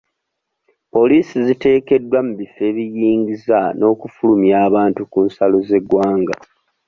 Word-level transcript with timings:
Poliisi 0.93 1.37
ziteekeddwa 1.47 2.19
mu 2.27 2.33
bifo 2.39 2.61
ebiyingiza 2.69 3.59
n'okufulumya 3.77 4.55
abantu 4.67 5.01
ku 5.11 5.19
nsalo 5.27 5.57
z'eggwanga. 5.67 6.35